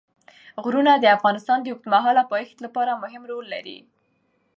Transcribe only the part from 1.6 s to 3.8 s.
د اوږدمهاله پایښت لپاره مهم رول لري.